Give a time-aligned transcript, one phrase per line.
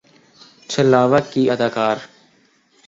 [0.69, 1.97] چھلاوہ کی اداکار